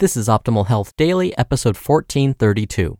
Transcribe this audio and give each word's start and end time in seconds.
This 0.00 0.16
is 0.16 0.28
Optimal 0.28 0.68
Health 0.68 0.94
Daily, 0.96 1.36
episode 1.36 1.74
1432 1.74 2.98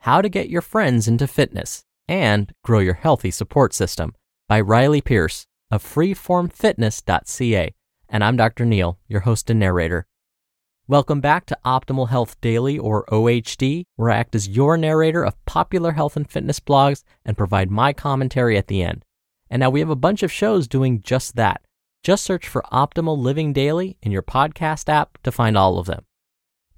How 0.00 0.22
to 0.22 0.30
Get 0.30 0.48
Your 0.48 0.62
Friends 0.62 1.06
into 1.06 1.26
Fitness 1.26 1.84
and 2.08 2.54
Grow 2.64 2.78
Your 2.78 2.94
Healthy 2.94 3.32
Support 3.32 3.74
System 3.74 4.14
by 4.48 4.58
Riley 4.62 5.02
Pearce 5.02 5.44
of 5.70 5.84
freeformfitness.ca. 5.84 7.74
And 8.08 8.24
I'm 8.24 8.38
Dr. 8.38 8.64
Neil, 8.64 8.98
your 9.08 9.20
host 9.20 9.50
and 9.50 9.60
narrator. 9.60 10.06
Welcome 10.86 11.20
back 11.20 11.44
to 11.48 11.58
Optimal 11.66 12.08
Health 12.08 12.40
Daily, 12.40 12.78
or 12.78 13.04
OHD, 13.12 13.84
where 13.96 14.08
I 14.08 14.16
act 14.16 14.34
as 14.34 14.48
your 14.48 14.78
narrator 14.78 15.22
of 15.22 15.44
popular 15.44 15.92
health 15.92 16.16
and 16.16 16.30
fitness 16.30 16.60
blogs 16.60 17.02
and 17.26 17.36
provide 17.36 17.70
my 17.70 17.92
commentary 17.92 18.56
at 18.56 18.68
the 18.68 18.82
end. 18.82 19.04
And 19.50 19.60
now 19.60 19.68
we 19.68 19.80
have 19.80 19.90
a 19.90 19.94
bunch 19.94 20.22
of 20.22 20.32
shows 20.32 20.66
doing 20.66 21.02
just 21.02 21.36
that. 21.36 21.60
Just 22.02 22.24
search 22.24 22.48
for 22.48 22.64
Optimal 22.72 23.18
Living 23.18 23.52
Daily 23.52 23.98
in 24.00 24.12
your 24.12 24.22
podcast 24.22 24.88
app 24.88 25.18
to 25.24 25.30
find 25.30 25.58
all 25.58 25.78
of 25.78 25.84
them. 25.84 26.06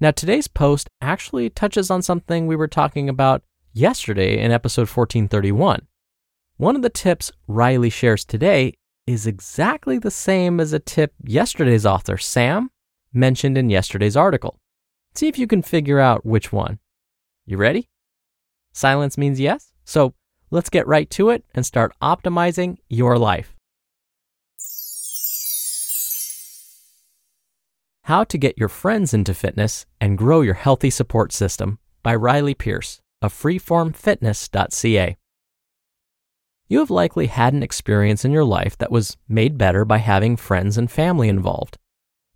Now, 0.03 0.12
today's 0.12 0.48
post 0.48 0.89
actually 1.03 1.51
touches 1.51 1.91
on 1.91 2.01
something 2.01 2.47
we 2.47 2.56
were 2.56 2.69
talking 2.69 3.11
about 3.11 3.43
yesterday 3.75 4.43
in 4.43 4.51
episode 4.51 4.89
1431. 4.89 5.87
One 6.56 6.75
of 6.75 6.81
the 6.81 6.89
tips 6.89 7.31
Riley 7.47 7.91
shares 7.91 8.25
today 8.25 8.73
is 9.06 9.27
exactly 9.27 9.98
the 9.98 10.11
same 10.11 10.59
as 10.59 10.73
a 10.73 10.78
tip 10.78 11.12
yesterday's 11.23 11.84
author, 11.84 12.17
Sam, 12.17 12.71
mentioned 13.12 13.59
in 13.59 13.69
yesterday's 13.69 14.17
article. 14.17 14.59
See 15.15 15.28
if 15.28 15.39
you 15.39 15.47
can 15.47 15.61
figure 15.61 16.01
out 16.01 16.25
which 16.25 16.51
one. 16.51 16.78
You 17.45 17.59
ready? 17.59 17.91
Silence 18.73 19.19
means 19.19 19.39
yes. 19.39 19.75
So 19.84 20.15
let's 20.51 20.71
get 20.71 20.87
right 20.87 21.11
to 21.11 21.28
it 21.28 21.45
and 21.55 21.67
start 21.67 21.93
optimizing 22.01 22.78
your 22.89 23.19
life. 23.19 23.55
How 28.11 28.25
to 28.25 28.39
Get 28.39 28.58
Your 28.58 28.69
Friends 28.69 29.14
into 29.14 29.33
Fitness 29.33 29.86
and 30.00 30.19
Grow 30.19 30.41
Your 30.41 30.55
Healthy 30.55 30.91
Support 30.91 31.33
System 31.33 31.78
by 32.03 32.12
Riley 32.16 32.55
Pearce 32.55 33.00
of 33.22 33.33
freeformfitness.ca. 33.33 35.16
You 36.66 36.78
have 36.81 36.91
likely 36.91 37.27
had 37.28 37.54
an 37.54 37.62
experience 37.62 38.25
in 38.25 38.32
your 38.32 38.43
life 38.43 38.76
that 38.78 38.91
was 38.91 39.16
made 39.28 39.56
better 39.56 39.84
by 39.84 39.99
having 39.99 40.37
friends 40.37 40.76
and 40.76 40.91
family 40.91 41.28
involved. 41.28 41.78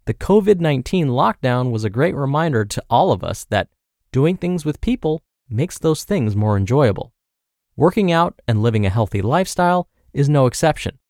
The 0.05 0.15
COVID 0.15 0.61
19 0.61 1.09
lockdown 1.09 1.73
was 1.73 1.83
a 1.83 1.91
great 1.91 2.15
reminder 2.15 2.65
to 2.65 2.85
all 2.89 3.11
of 3.11 3.25
us 3.25 3.45
that 3.47 3.67
doing 4.13 4.37
things 4.37 4.65
with 4.65 4.81
people 4.81 5.25
makes 5.51 5.77
those 5.77 6.05
things 6.05 6.37
more 6.37 6.57
enjoyable. 6.57 7.13
Working 7.75 8.13
out 8.13 8.41
and 8.47 8.63
living 8.63 8.87
a 8.87 8.91
healthy 8.91 9.23
lifestyle 9.23 9.89
is 10.13 10.29
no 10.29 10.47
exception. 10.47 11.01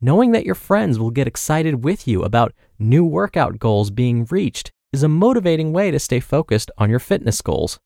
Knowing 0.00 0.32
that 0.32 0.44
your 0.44 0.54
friends 0.54 0.98
will 0.98 1.10
get 1.10 1.26
excited 1.26 1.84
with 1.84 2.06
you 2.06 2.22
about 2.22 2.52
new 2.78 3.04
workout 3.04 3.58
goals 3.58 3.90
being 3.90 4.26
reached 4.30 4.70
is 4.92 5.02
a 5.02 5.08
motivating 5.08 5.72
way 5.72 5.90
to 5.90 5.98
stay 5.98 6.20
focused 6.20 6.70
on 6.78 6.90
your 6.90 6.98
fitness 6.98 7.40
goals. 7.40 7.78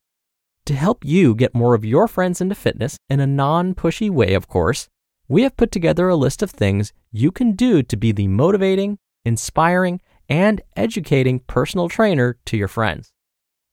To 0.67 0.75
help 0.75 1.05
you 1.05 1.35
get 1.35 1.55
more 1.55 1.75
of 1.75 1.85
your 1.85 2.09
friends 2.09 2.41
into 2.41 2.55
fitness 2.55 2.99
in 3.09 3.21
a 3.21 3.27
non 3.27 3.75
pushy 3.75 4.11
way, 4.11 4.35
of 4.35 4.49
course, 4.49 4.89
we 5.29 5.43
have 5.43 5.57
put 5.57 5.71
together 5.71 6.09
a 6.09 6.17
list 6.17 6.43
of 6.43 6.51
things 6.51 6.93
you 7.13 7.31
can 7.31 7.53
do 7.53 7.83
to 7.83 7.97
be 7.97 8.13
the 8.13 8.29
motivating, 8.29 8.99
inspiring, 9.25 10.01
and 10.29 10.61
educating 10.77 11.41
personal 11.41 11.89
trainer 11.89 12.37
to 12.47 12.57
your 12.57 12.69
friends. 12.69 13.13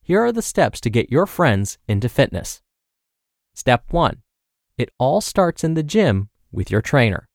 Here 0.01 0.21
are 0.21 0.31
the 0.31 0.41
steps 0.41 0.79
to 0.81 0.89
get 0.89 1.11
your 1.11 1.25
friends 1.25 1.77
into 1.87 2.07
fitness. 2.07 2.61
Step 3.53 3.85
1 3.89 4.21
It 4.77 4.89
all 4.99 5.19
starts 5.19 5.63
in 5.63 5.73
the 5.73 5.83
gym 5.83 6.29
with 6.51 6.69
your 6.71 6.81
trainer. 6.81 7.27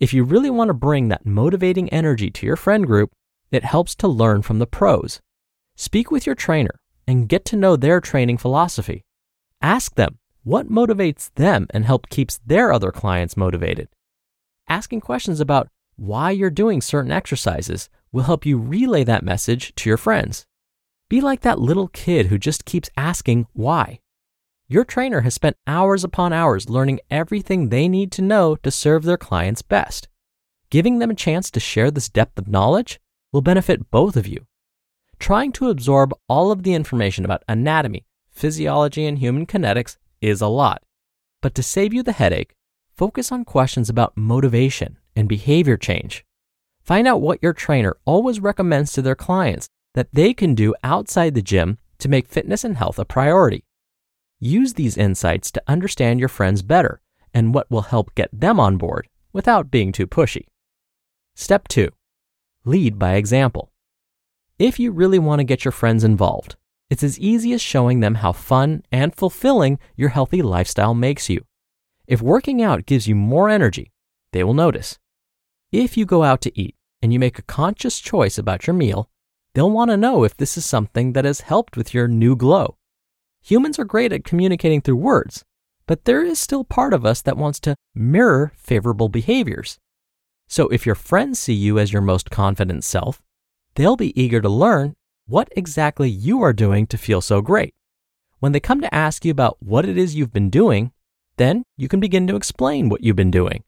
If 0.00 0.14
you 0.14 0.22
really 0.22 0.50
want 0.50 0.68
to 0.68 0.74
bring 0.74 1.08
that 1.08 1.26
motivating 1.26 1.88
energy 1.88 2.30
to 2.30 2.46
your 2.46 2.54
friend 2.54 2.86
group, 2.86 3.10
it 3.50 3.64
helps 3.64 3.96
to 3.96 4.06
learn 4.06 4.42
from 4.42 4.60
the 4.60 4.66
pros. 4.66 5.20
Speak 5.76 6.12
with 6.12 6.24
your 6.24 6.36
trainer 6.36 6.78
and 7.08 7.28
get 7.28 7.44
to 7.46 7.56
know 7.56 7.74
their 7.74 8.00
training 8.00 8.38
philosophy. 8.38 9.02
Ask 9.60 9.96
them 9.96 10.18
what 10.44 10.70
motivates 10.70 11.30
them 11.34 11.66
and 11.70 11.84
help 11.84 12.08
keeps 12.10 12.38
their 12.46 12.72
other 12.72 12.92
clients 12.92 13.36
motivated. 13.36 13.88
Asking 14.68 15.00
questions 15.00 15.40
about 15.40 15.68
why 15.96 16.30
you're 16.30 16.48
doing 16.48 16.80
certain 16.80 17.10
exercises 17.10 17.88
will 18.12 18.22
help 18.22 18.46
you 18.46 18.56
relay 18.56 19.02
that 19.02 19.24
message 19.24 19.74
to 19.74 19.90
your 19.90 19.96
friends. 19.96 20.46
Be 21.08 21.20
like 21.20 21.40
that 21.40 21.58
little 21.58 21.88
kid 21.88 22.26
who 22.26 22.38
just 22.38 22.64
keeps 22.64 22.90
asking 22.96 23.48
why. 23.52 23.98
Your 24.70 24.84
trainer 24.84 25.22
has 25.22 25.32
spent 25.32 25.56
hours 25.66 26.04
upon 26.04 26.34
hours 26.34 26.68
learning 26.68 27.00
everything 27.10 27.70
they 27.70 27.88
need 27.88 28.12
to 28.12 28.22
know 28.22 28.54
to 28.56 28.70
serve 28.70 29.04
their 29.04 29.16
clients 29.16 29.62
best. 29.62 30.08
Giving 30.68 30.98
them 30.98 31.10
a 31.10 31.14
chance 31.14 31.50
to 31.50 31.60
share 31.60 31.90
this 31.90 32.10
depth 32.10 32.38
of 32.38 32.48
knowledge 32.48 33.00
will 33.32 33.40
benefit 33.40 33.90
both 33.90 34.14
of 34.14 34.26
you. 34.26 34.44
Trying 35.18 35.52
to 35.52 35.70
absorb 35.70 36.12
all 36.28 36.52
of 36.52 36.64
the 36.64 36.74
information 36.74 37.24
about 37.24 37.44
anatomy, 37.48 38.04
physiology, 38.30 39.06
and 39.06 39.18
human 39.18 39.46
kinetics 39.46 39.96
is 40.20 40.42
a 40.42 40.48
lot. 40.48 40.82
But 41.40 41.54
to 41.54 41.62
save 41.62 41.94
you 41.94 42.02
the 42.02 42.12
headache, 42.12 42.54
focus 42.94 43.32
on 43.32 43.46
questions 43.46 43.88
about 43.88 44.18
motivation 44.18 44.98
and 45.16 45.30
behavior 45.30 45.78
change. 45.78 46.26
Find 46.82 47.08
out 47.08 47.22
what 47.22 47.42
your 47.42 47.54
trainer 47.54 47.96
always 48.04 48.38
recommends 48.38 48.92
to 48.92 49.00
their 49.00 49.14
clients 49.14 49.70
that 49.94 50.12
they 50.12 50.34
can 50.34 50.54
do 50.54 50.74
outside 50.84 51.34
the 51.34 51.40
gym 51.40 51.78
to 52.00 52.08
make 52.10 52.28
fitness 52.28 52.64
and 52.64 52.76
health 52.76 52.98
a 52.98 53.06
priority. 53.06 53.64
Use 54.40 54.74
these 54.74 54.96
insights 54.96 55.50
to 55.50 55.62
understand 55.66 56.20
your 56.20 56.28
friends 56.28 56.62
better 56.62 57.00
and 57.34 57.52
what 57.52 57.70
will 57.70 57.82
help 57.82 58.14
get 58.14 58.30
them 58.32 58.60
on 58.60 58.76
board 58.76 59.08
without 59.32 59.70
being 59.70 59.90
too 59.90 60.06
pushy. 60.06 60.44
Step 61.34 61.66
2 61.68 61.88
Lead 62.64 62.98
by 62.98 63.14
example. 63.14 63.72
If 64.58 64.78
you 64.78 64.92
really 64.92 65.18
want 65.18 65.40
to 65.40 65.44
get 65.44 65.64
your 65.64 65.72
friends 65.72 66.04
involved, 66.04 66.56
it's 66.88 67.02
as 67.02 67.18
easy 67.18 67.52
as 67.52 67.60
showing 67.60 68.00
them 68.00 68.16
how 68.16 68.32
fun 68.32 68.82
and 68.92 69.14
fulfilling 69.14 69.78
your 69.96 70.10
healthy 70.10 70.40
lifestyle 70.40 70.94
makes 70.94 71.28
you. 71.28 71.44
If 72.06 72.22
working 72.22 72.62
out 72.62 72.86
gives 72.86 73.06
you 73.06 73.14
more 73.14 73.50
energy, 73.50 73.92
they 74.32 74.42
will 74.44 74.54
notice. 74.54 74.98
If 75.72 75.96
you 75.96 76.06
go 76.06 76.22
out 76.22 76.40
to 76.42 76.58
eat 76.58 76.76
and 77.02 77.12
you 77.12 77.18
make 77.18 77.38
a 77.38 77.42
conscious 77.42 77.98
choice 77.98 78.38
about 78.38 78.66
your 78.66 78.74
meal, 78.74 79.10
they'll 79.54 79.70
want 79.70 79.90
to 79.90 79.96
know 79.96 80.24
if 80.24 80.36
this 80.36 80.56
is 80.56 80.64
something 80.64 81.12
that 81.12 81.24
has 81.24 81.42
helped 81.42 81.76
with 81.76 81.92
your 81.92 82.08
new 82.08 82.34
glow. 82.34 82.77
Humans 83.48 83.78
are 83.78 83.84
great 83.84 84.12
at 84.12 84.24
communicating 84.24 84.82
through 84.82 84.96
words, 84.96 85.42
but 85.86 86.04
there 86.04 86.22
is 86.22 86.38
still 86.38 86.64
part 86.64 86.92
of 86.92 87.06
us 87.06 87.22
that 87.22 87.38
wants 87.38 87.58
to 87.60 87.76
mirror 87.94 88.52
favorable 88.58 89.08
behaviors. 89.08 89.78
So 90.48 90.68
if 90.68 90.84
your 90.84 90.94
friends 90.94 91.38
see 91.38 91.54
you 91.54 91.78
as 91.78 91.90
your 91.90 92.02
most 92.02 92.30
confident 92.30 92.84
self, 92.84 93.22
they'll 93.74 93.96
be 93.96 94.12
eager 94.20 94.42
to 94.42 94.50
learn 94.50 94.96
what 95.24 95.48
exactly 95.56 96.10
you 96.10 96.42
are 96.42 96.52
doing 96.52 96.86
to 96.88 96.98
feel 96.98 97.22
so 97.22 97.40
great. 97.40 97.72
When 98.38 98.52
they 98.52 98.60
come 98.60 98.82
to 98.82 98.94
ask 98.94 99.24
you 99.24 99.30
about 99.30 99.56
what 99.60 99.86
it 99.86 99.96
is 99.96 100.14
you've 100.14 100.30
been 100.30 100.50
doing, 100.50 100.92
then 101.38 101.62
you 101.74 101.88
can 101.88 102.00
begin 102.00 102.26
to 102.26 102.36
explain 102.36 102.90
what 102.90 103.02
you've 103.02 103.16
been 103.16 103.30
doing. 103.30 103.64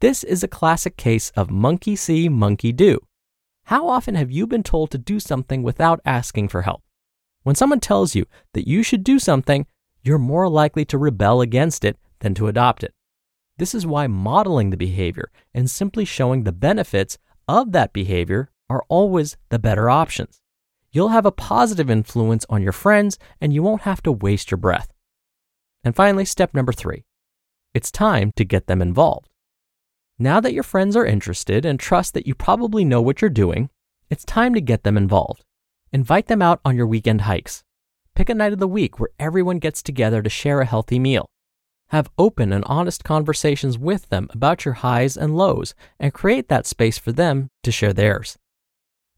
This 0.00 0.24
is 0.24 0.44
a 0.44 0.48
classic 0.48 0.98
case 0.98 1.30
of 1.30 1.50
monkey 1.50 1.96
see, 1.96 2.28
monkey 2.28 2.70
do. 2.70 3.00
How 3.64 3.88
often 3.88 4.14
have 4.14 4.30
you 4.30 4.46
been 4.46 4.62
told 4.62 4.90
to 4.90 4.98
do 4.98 5.20
something 5.20 5.62
without 5.62 6.00
asking 6.04 6.48
for 6.48 6.62
help? 6.62 6.82
When 7.46 7.54
someone 7.54 7.78
tells 7.78 8.16
you 8.16 8.26
that 8.54 8.66
you 8.66 8.82
should 8.82 9.04
do 9.04 9.20
something, 9.20 9.66
you're 10.02 10.18
more 10.18 10.48
likely 10.48 10.84
to 10.86 10.98
rebel 10.98 11.40
against 11.40 11.84
it 11.84 11.96
than 12.18 12.34
to 12.34 12.48
adopt 12.48 12.82
it. 12.82 12.92
This 13.56 13.72
is 13.72 13.86
why 13.86 14.08
modeling 14.08 14.70
the 14.70 14.76
behavior 14.76 15.30
and 15.54 15.70
simply 15.70 16.04
showing 16.04 16.42
the 16.42 16.50
benefits 16.50 17.18
of 17.46 17.70
that 17.70 17.92
behavior 17.92 18.50
are 18.68 18.82
always 18.88 19.36
the 19.50 19.60
better 19.60 19.88
options. 19.88 20.40
You'll 20.90 21.10
have 21.10 21.24
a 21.24 21.30
positive 21.30 21.88
influence 21.88 22.44
on 22.50 22.64
your 22.64 22.72
friends 22.72 23.16
and 23.40 23.52
you 23.52 23.62
won't 23.62 23.82
have 23.82 24.02
to 24.02 24.10
waste 24.10 24.50
your 24.50 24.58
breath. 24.58 24.92
And 25.84 25.94
finally, 25.94 26.24
step 26.24 26.52
number 26.52 26.72
three 26.72 27.04
it's 27.72 27.92
time 27.92 28.32
to 28.34 28.44
get 28.44 28.66
them 28.66 28.82
involved. 28.82 29.28
Now 30.18 30.40
that 30.40 30.52
your 30.52 30.64
friends 30.64 30.96
are 30.96 31.06
interested 31.06 31.64
and 31.64 31.78
trust 31.78 32.12
that 32.14 32.26
you 32.26 32.34
probably 32.34 32.84
know 32.84 33.00
what 33.00 33.22
you're 33.22 33.30
doing, 33.30 33.70
it's 34.10 34.24
time 34.24 34.52
to 34.54 34.60
get 34.60 34.82
them 34.82 34.96
involved. 34.96 35.44
Invite 35.96 36.26
them 36.26 36.42
out 36.42 36.60
on 36.62 36.76
your 36.76 36.86
weekend 36.86 37.22
hikes. 37.22 37.64
Pick 38.14 38.28
a 38.28 38.34
night 38.34 38.52
of 38.52 38.58
the 38.58 38.68
week 38.68 39.00
where 39.00 39.08
everyone 39.18 39.58
gets 39.58 39.82
together 39.82 40.20
to 40.20 40.28
share 40.28 40.60
a 40.60 40.66
healthy 40.66 40.98
meal. 40.98 41.24
Have 41.88 42.10
open 42.18 42.52
and 42.52 42.62
honest 42.66 43.02
conversations 43.02 43.78
with 43.78 44.10
them 44.10 44.28
about 44.30 44.66
your 44.66 44.74
highs 44.74 45.16
and 45.16 45.38
lows 45.38 45.74
and 45.98 46.12
create 46.12 46.50
that 46.50 46.66
space 46.66 46.98
for 46.98 47.12
them 47.12 47.48
to 47.62 47.72
share 47.72 47.94
theirs. 47.94 48.36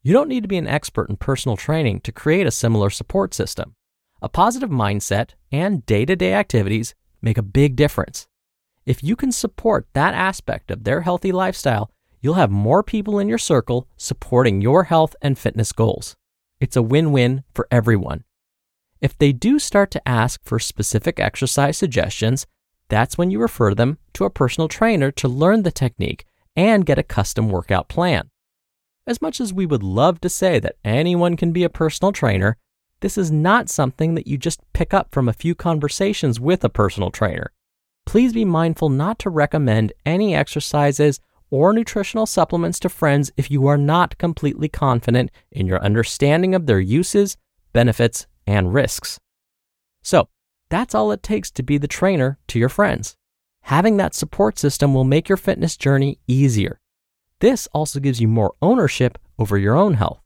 You 0.05 0.13
don't 0.13 0.29
need 0.29 0.45
to 0.45 0.49
be 0.49 0.57
an 0.57 0.69
expert 0.69 1.11
in 1.11 1.17
personal 1.17 1.57
training 1.57 1.99
to 2.03 2.13
create 2.13 2.47
a 2.47 2.53
similar 2.53 2.91
support 2.91 3.35
system. 3.35 3.75
A 4.23 4.29
positive 4.29 4.71
mindset 4.71 5.31
and 5.51 5.85
day 5.85 6.05
to 6.05 6.15
day 6.15 6.33
activities 6.33 6.95
make 7.21 7.39
a 7.39 7.43
big 7.43 7.75
difference. 7.75 8.29
If 8.87 9.03
you 9.03 9.17
can 9.17 9.33
support 9.33 9.89
that 9.95 10.15
aspect 10.15 10.71
of 10.71 10.85
their 10.85 11.01
healthy 11.01 11.33
lifestyle, 11.33 11.91
you'll 12.21 12.35
have 12.35 12.53
more 12.53 12.85
people 12.85 13.19
in 13.19 13.29
your 13.29 13.37
circle 13.37 13.89
supporting 13.97 14.61
your 14.61 14.85
health 14.85 15.17
and 15.21 15.37
fitness 15.37 15.73
goals. 15.73 16.15
It's 16.61 16.77
a 16.77 16.83
win 16.83 17.13
win 17.13 17.45
for 17.55 17.69
everyone. 17.71 18.25
If 19.01 19.17
they 19.17 19.33
do 19.33 19.59
start 19.59 19.91
to 19.93 20.09
ask 20.09 20.43
for 20.43 20.59
specific 20.59 21.21
exercise 21.21 21.79
suggestions, 21.79 22.47
that's 22.89 23.17
when 23.17 23.31
you 23.31 23.39
refer 23.39 23.75
them 23.75 23.99
to 24.15 24.25
a 24.25 24.31
personal 24.31 24.67
trainer 24.67 25.11
to 25.13 25.29
learn 25.29 25.63
the 25.63 25.71
technique 25.71 26.25
and 26.57 26.87
get 26.87 26.99
a 26.99 27.05
custom 27.05 27.49
workout 27.49 27.89
plan. 27.89 28.31
As 29.07 29.23
much 29.23 29.41
as 29.41 29.55
we 29.55 29.67
would 29.67 29.83
love 29.83 30.21
to 30.21 30.29
say 30.29 30.59
that 30.59 30.77
anyone 30.85 31.37
can 31.37 31.53
be 31.53 31.63
a 31.63 31.71
personal 31.71 32.13
trainer, 32.13 32.57
this 33.01 33.17
is 33.17 33.31
not 33.31 33.71
something 33.71 34.17
that 34.17 34.27
you 34.27 34.37
just 34.37 34.61
pick 34.73 34.93
up 34.93 35.13
from 35.13 35.29
a 35.29 35.33
few 35.33 35.55
conversations 35.55 36.41
with 36.41 36.65
a 36.65 36.69
personal 36.69 37.11
trainer. 37.11 37.53
Please 38.05 38.33
be 38.33 38.45
mindful 38.45 38.89
not 38.89 39.19
to 39.21 39.31
recommend 39.31 39.93
any 40.05 40.35
exercises 40.35 41.21
or 41.51 41.73
nutritional 41.73 42.27
supplements 42.27 42.79
to 42.81 42.89
friends 42.89 43.31
if 43.37 43.51
you 43.51 43.67
are 43.67 43.79
not 43.79 44.19
completely 44.19 44.69
confident 44.69 45.31
in 45.51 45.67
your 45.67 45.83
understanding 45.83 46.55
of 46.55 46.67
their 46.67 46.81
uses, 46.81 47.37
benefits, 47.73 48.27
and 48.47 48.75
risks. 48.75 49.19
So, 50.03 50.29
that's 50.71 50.95
all 50.95 51.13
it 51.13 51.23
takes 51.23 51.51
to 51.53 51.63
be 51.63 51.79
the 51.79 51.89
trainer 51.89 52.39
to 52.49 52.59
your 52.59 52.69
friends. 52.69 53.17
Having 53.63 53.97
that 53.99 54.15
support 54.15 54.59
system 54.59 54.95
will 54.95 55.05
make 55.05 55.29
your 55.29 55.37
fitness 55.37 55.77
journey 55.77 56.19
easier. 56.27 56.81
This 57.41 57.69
also 57.73 58.01
gives 58.01 58.21
you 58.21 58.29
more 58.29 58.55
ownership 58.61 59.19
over 59.39 59.57
your 59.57 59.77
own 59.77 59.95
health. 59.95 60.21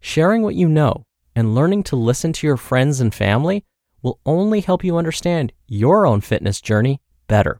Sharing 0.00 0.42
what 0.42 0.54
you 0.54 0.68
know 0.68 1.04
and 1.34 1.54
learning 1.54 1.84
to 1.84 1.96
listen 1.96 2.32
to 2.34 2.46
your 2.46 2.56
friends 2.56 3.00
and 3.00 3.14
family 3.14 3.64
will 4.02 4.18
only 4.26 4.60
help 4.60 4.84
you 4.84 4.96
understand 4.96 5.52
your 5.66 6.06
own 6.06 6.20
fitness 6.20 6.60
journey 6.60 7.00
better. 7.28 7.58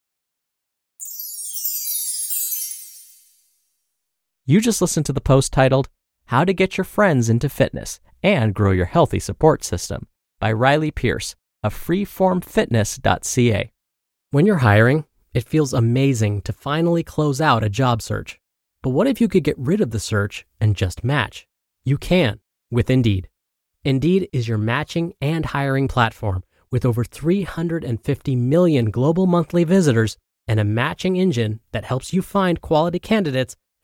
You 4.44 4.60
just 4.60 4.82
listened 4.82 5.06
to 5.06 5.12
the 5.12 5.20
post 5.20 5.52
titled, 5.52 5.88
How 6.24 6.44
to 6.44 6.52
Get 6.52 6.76
Your 6.76 6.84
Friends 6.84 7.28
into 7.28 7.48
Fitness 7.48 8.00
and 8.24 8.52
Grow 8.52 8.72
Your 8.72 8.86
Healthy 8.86 9.20
Support 9.20 9.62
System 9.62 10.08
by 10.40 10.50
Riley 10.50 10.90
Pearce 10.90 11.36
of 11.62 11.72
freeformfitness.ca. 11.72 13.70
When 14.32 14.44
you're 14.44 14.56
hiring, 14.56 15.04
it 15.32 15.44
feels 15.44 15.72
amazing 15.72 16.42
to 16.42 16.52
finally 16.52 17.04
close 17.04 17.40
out 17.40 17.62
a 17.62 17.68
job 17.68 18.02
search. 18.02 18.40
But 18.82 18.90
what 18.90 19.06
if 19.06 19.20
you 19.20 19.28
could 19.28 19.44
get 19.44 19.56
rid 19.56 19.80
of 19.80 19.92
the 19.92 20.00
search 20.00 20.44
and 20.60 20.74
just 20.74 21.04
match? 21.04 21.46
You 21.84 21.96
can 21.96 22.40
with 22.68 22.90
Indeed. 22.90 23.28
Indeed 23.84 24.28
is 24.32 24.48
your 24.48 24.58
matching 24.58 25.14
and 25.20 25.46
hiring 25.46 25.86
platform 25.86 26.42
with 26.68 26.84
over 26.84 27.04
350 27.04 28.34
million 28.34 28.90
global 28.90 29.28
monthly 29.28 29.62
visitors 29.62 30.16
and 30.48 30.58
a 30.58 30.64
matching 30.64 31.14
engine 31.14 31.60
that 31.70 31.84
helps 31.84 32.12
you 32.12 32.22
find 32.22 32.60
quality 32.60 32.98
candidates 32.98 33.54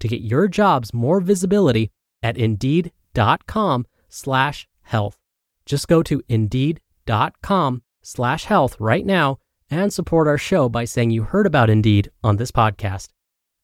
to 0.00 0.08
get 0.08 0.20
your 0.20 0.48
jobs 0.48 0.92
more 0.92 1.20
visibility 1.20 1.90
at 2.22 2.36
indeed.com 2.36 3.86
slash 4.08 4.68
health. 4.82 5.18
Just 5.66 5.88
go 5.88 6.02
to 6.02 6.20
indeed.com 6.28 7.82
slash 8.02 8.44
health 8.44 8.76
right 8.80 9.06
now 9.06 9.38
and 9.70 9.92
support 9.92 10.26
our 10.26 10.38
show 10.38 10.68
by 10.68 10.84
saying 10.84 11.10
you 11.10 11.22
heard 11.22 11.46
about 11.46 11.70
Indeed 11.70 12.10
on 12.24 12.36
this 12.36 12.50
podcast. 12.50 13.08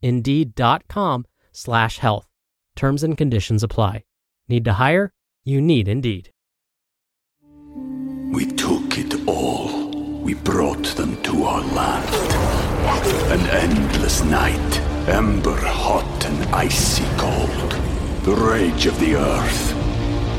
Indeed.com 0.03 1.27
slash 1.53 1.99
health. 1.99 2.29
Terms 2.77 3.03
and 3.03 3.19
conditions 3.19 3.63
apply. 3.63 4.05
Need 4.49 4.65
to 4.67 4.75
hire? 4.75 5.13
You 5.45 5.61
need 5.61 5.89
Indeed. 5.89 6.31
We 8.33 8.47
took 8.47 8.99
it 8.99 9.27
all. 9.27 9.91
We 10.21 10.35
brought 10.35 10.85
them 10.97 11.21
to 11.23 11.45
our 11.45 11.63
land. 11.63 12.09
An 13.33 13.41
endless 13.49 14.23
night, 14.25 14.81
ember 15.09 15.57
hot 15.57 16.25
and 16.27 16.55
icy 16.55 17.05
cold. 17.17 17.73
The 18.25 18.35
rage 18.35 18.87
of 18.87 18.99
the 18.99 19.17
earth. 19.17 19.75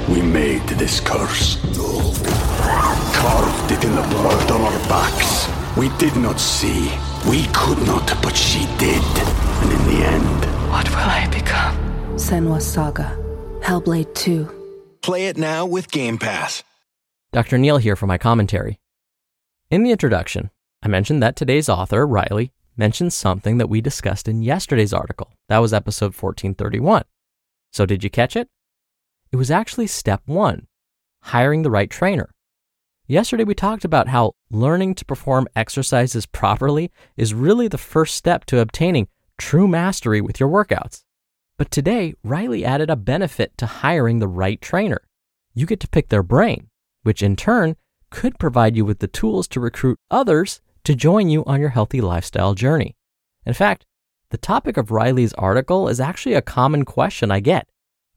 We 0.09 0.21
made 0.21 0.63
this 0.69 0.99
curse. 0.99 1.57
Carved 3.13 3.71
it 3.71 3.83
in 3.83 3.95
the 3.95 4.01
blood 4.09 4.51
on 4.51 4.61
our 4.61 4.79
backs. 4.89 5.47
We 5.77 5.89
did 5.97 6.15
not 6.15 6.39
see. 6.39 6.91
We 7.29 7.45
could 7.53 7.79
not, 7.85 8.07
but 8.21 8.35
she 8.35 8.65
did. 8.77 9.03
And 9.61 9.71
in 9.71 9.85
the 9.87 10.05
end, 10.05 10.45
What 10.71 10.89
will 10.89 10.97
I 10.97 11.27
become? 11.31 11.75
Senua 12.17 12.61
Saga. 12.61 13.17
Hellblade 13.61 14.13
2. 14.15 14.97
Play 15.01 15.27
it 15.27 15.37
now 15.37 15.65
with 15.65 15.91
Game 15.91 16.17
Pass. 16.17 16.63
Dr. 17.31 17.57
Neil 17.57 17.77
here 17.77 17.95
for 17.95 18.07
my 18.07 18.17
commentary. 18.17 18.79
In 19.69 19.83
the 19.83 19.91
introduction, 19.91 20.50
I 20.83 20.88
mentioned 20.88 21.21
that 21.24 21.36
today's 21.36 21.67
author, 21.69 22.05
Riley, 22.07 22.51
mentioned 22.77 23.13
something 23.13 23.57
that 23.57 23.69
we 23.69 23.81
discussed 23.81 24.27
in 24.27 24.41
yesterday's 24.41 24.93
article. 24.93 25.34
That 25.50 25.60
was 25.60 25.74
episode 25.74 26.13
1431. 26.13 27.03
So, 27.74 27.86
did 27.86 28.03
you 28.03 28.10
catch 28.10 28.36
it? 28.36 28.50
It 29.31 29.38
was 29.38 29.51
actually 29.51 29.88
step 29.88 30.22
one 30.25 30.67
hiring 31.24 31.63
the 31.63 31.72
right 31.72 31.89
trainer. 31.89 32.29
Yesterday, 33.07 33.43
we 33.43 33.55
talked 33.55 33.86
about 33.86 34.10
how 34.10 34.34
learning 34.50 34.96
to 34.96 35.05
perform 35.05 35.48
exercises 35.55 36.25
properly 36.25 36.91
is 37.15 37.34
really 37.34 37.67
the 37.67 37.77
first 37.77 38.15
step 38.15 38.46
to 38.46 38.60
obtaining 38.60 39.07
true 39.38 39.67
mastery 39.67 40.22
with 40.22 40.39
your 40.39 40.50
workouts. 40.50 41.03
But 41.57 41.72
today, 41.72 42.13
Riley 42.24 42.63
added 42.63 42.89
a 42.89 42.96
benefit 42.96 43.57
to 43.57 43.65
hiring 43.65 44.19
the 44.19 44.27
right 44.27 44.62
trainer. 44.62 45.01
You 45.53 45.65
get 45.65 45.79
to 45.79 45.88
pick 45.88 46.10
their 46.10 46.24
brain, 46.24 46.69
which 47.03 47.24
in 47.24 47.36
turn 47.36 47.75
could 48.10 48.39
provide 48.39 48.75
you 48.75 48.86
with 48.86 49.00
the 49.00 49.07
tools 49.07 49.48
to 49.50 49.60
recruit 49.60 50.00
others 50.12 50.62
to 50.88 50.96
join 50.96 51.27
you 51.27 51.44
on 51.44 51.60
your 51.60 51.72
healthy 51.72 52.00
lifestyle 52.00 52.53
journey. 52.53 52.96
In 53.46 53.53
fact, 53.53 53.86
the 54.29 54.38
topic 54.38 54.77
of 54.77 54.89
Riley's 54.89 55.34
article 55.34 55.89
is 55.89 56.00
actually 56.00 56.36
a 56.36 56.41
common 56.41 56.86
question 56.86 57.29
I 57.29 57.41
get. 57.41 57.67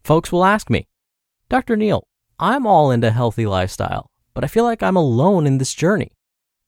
Folks 0.05 0.31
will 0.31 0.45
ask 0.45 0.71
me, 0.71 0.87
Dr. 1.49 1.75
Neil, 1.75 2.05
I'm 2.39 2.69
all 2.69 2.93
into 2.93 3.11
healthy 3.11 3.45
lifestyle, 3.45 4.09
but 4.35 4.45
I 4.45 4.47
feel 4.47 4.63
like 4.63 4.85
I'm 4.85 4.95
alone 4.95 5.49
in 5.49 5.59
this 5.59 5.75
journey. 5.75 6.13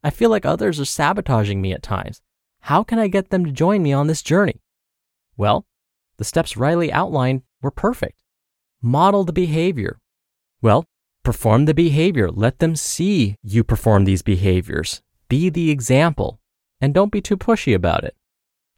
I 0.03 0.11
feel 0.11 0.29
like 0.29 0.45
others 0.45 0.81
are 0.81 0.85
sabotaging 0.85 1.63
me 1.63 1.73
at 1.73 1.85
times. 1.85 2.21
How 2.63 2.83
can 2.83 2.99
I 2.99 3.07
get 3.07 3.31
them 3.31 3.45
to 3.45 3.53
join 3.53 3.81
me 3.81 3.93
on 3.93 4.09
this 4.09 4.23
journey? 4.23 4.61
Well, 5.37 5.67
the 6.17 6.25
steps 6.25 6.57
Riley 6.57 6.93
outlined 6.93 7.43
were 7.63 7.71
perfect. 7.71 8.21
Model 8.81 9.23
the 9.23 9.33
behavior. 9.33 10.01
Well, 10.61 10.85
perform 11.23 11.67
the 11.67 11.75
behavior. 11.75 12.29
Let 12.29 12.59
them 12.59 12.75
see 12.75 13.37
you 13.41 13.63
perform 13.63 14.05
these 14.05 14.23
behaviors. 14.23 15.01
Be 15.33 15.49
the 15.49 15.71
example. 15.71 16.41
And 16.79 16.93
don't 16.93 17.11
be 17.11 17.23
too 17.23 17.39
pushy 17.39 17.75
about 17.75 18.05
it. 18.05 18.15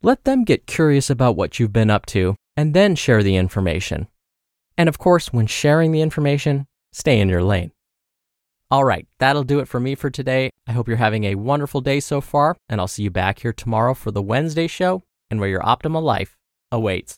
Let 0.01 0.23
them 0.23 0.45
get 0.45 0.65
curious 0.65 1.09
about 1.09 1.35
what 1.35 1.59
you've 1.59 1.73
been 1.73 1.89
up 1.89 2.05
to 2.05 2.37
and 2.55 2.73
then 2.73 2.95
share 2.95 3.21
the 3.21 3.35
information. 3.35 4.07
And 4.77 4.87
of 4.87 4.97
course, 4.97 5.33
when 5.33 5.47
sharing 5.47 5.91
the 5.91 5.99
information, 5.99 6.65
stay 6.93 7.19
in 7.19 7.27
your 7.27 7.43
lane. 7.43 7.73
All 8.71 8.85
right, 8.85 9.05
that'll 9.19 9.43
do 9.43 9.59
it 9.59 9.67
for 9.67 9.81
me 9.81 9.95
for 9.95 10.09
today. 10.09 10.49
I 10.65 10.71
hope 10.71 10.87
you're 10.87 10.95
having 10.95 11.25
a 11.25 11.35
wonderful 11.35 11.81
day 11.81 11.99
so 11.99 12.21
far, 12.21 12.55
and 12.69 12.79
I'll 12.79 12.87
see 12.87 13.03
you 13.03 13.11
back 13.11 13.39
here 13.39 13.51
tomorrow 13.51 13.93
for 13.93 14.11
the 14.11 14.21
Wednesday 14.21 14.67
show 14.67 15.03
and 15.29 15.41
where 15.41 15.49
your 15.49 15.59
optimal 15.59 16.03
life 16.03 16.37
awaits. 16.71 17.17